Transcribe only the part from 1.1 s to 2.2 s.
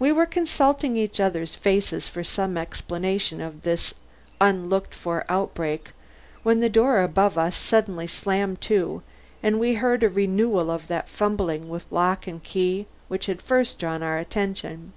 other's faces